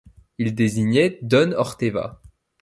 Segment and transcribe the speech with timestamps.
[0.39, 2.19] Il désignait don Orteva.